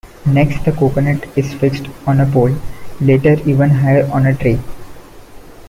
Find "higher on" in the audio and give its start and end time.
3.69-4.25